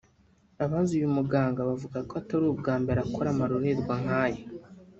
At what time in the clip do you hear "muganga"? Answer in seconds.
1.17-1.67